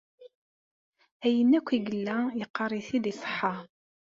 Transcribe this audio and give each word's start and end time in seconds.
Ayen 1.25 1.51
akk 1.57 1.69
i 1.77 1.77
yella 1.87 2.17
yeqqar-t-id 2.39 3.05
iṣeḥḥa. 3.11 3.53